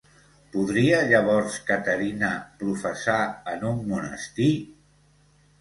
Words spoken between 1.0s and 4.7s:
llavors Caterina professar en un monestir?